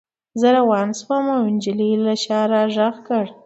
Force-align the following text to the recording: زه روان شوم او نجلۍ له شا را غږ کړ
زه 0.39 0.47
روان 0.57 0.89
شوم 0.99 1.25
او 1.37 1.41
نجلۍ 1.55 1.91
له 2.05 2.13
شا 2.23 2.39
را 2.51 2.63
غږ 2.75 2.95
کړ 3.07 3.25